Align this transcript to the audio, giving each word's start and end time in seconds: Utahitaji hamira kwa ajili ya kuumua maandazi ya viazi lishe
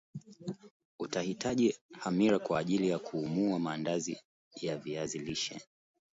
Utahitaji 0.99 1.75
hamira 1.99 2.39
kwa 2.39 2.59
ajili 2.59 2.89
ya 2.89 2.99
kuumua 2.99 3.59
maandazi 3.59 4.17
ya 4.61 4.77
viazi 4.77 5.19
lishe 5.19 5.61